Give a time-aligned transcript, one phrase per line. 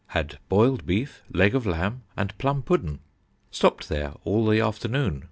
[0.07, 3.01] Had boiled Beef, Leg of Lamb and plum Pudden.
[3.51, 5.19] Stopped there all the afternoon.